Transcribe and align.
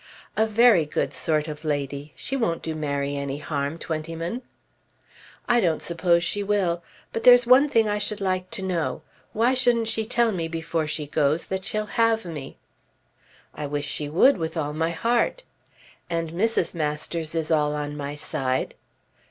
"A 0.35 0.47
very 0.47 0.87
good 0.87 1.13
sort 1.13 1.47
of 1.47 1.63
lady. 1.63 2.11
She 2.15 2.35
won't 2.35 2.63
do 2.63 2.73
Mary 2.73 3.15
any 3.15 3.37
harm, 3.37 3.77
Twentyman." 3.77 4.41
"I 5.47 5.59
don't 5.61 5.83
suppose 5.83 6.23
she 6.23 6.41
will. 6.41 6.83
But 7.13 7.23
there's 7.23 7.45
one 7.45 7.69
thing 7.69 7.87
I 7.87 7.99
should 7.99 8.19
like 8.19 8.49
to 8.49 8.63
know. 8.63 9.03
Why 9.31 9.53
shouldn't 9.53 9.89
she 9.89 10.07
tell 10.07 10.31
me 10.31 10.47
before 10.47 10.87
she 10.87 11.05
goes 11.05 11.45
that 11.45 11.63
she'll 11.65 11.85
have 12.01 12.25
me?" 12.25 12.57
"I 13.53 13.67
wish 13.67 13.85
she 13.85 14.09
would 14.09 14.37
with 14.39 14.57
all 14.57 14.73
my 14.73 14.89
heart." 14.89 15.43
"And 16.09 16.31
Mrs. 16.31 16.73
Masters 16.73 17.35
is 17.35 17.51
all 17.51 17.75
on 17.75 17.95
my 17.95 18.15
side." 18.15 18.73